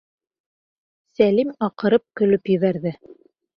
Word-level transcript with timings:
Сәлим 1.19 1.53
аҡырып 1.69 2.07
көлөп 2.23 2.53
ебәрҙе. 2.57 2.97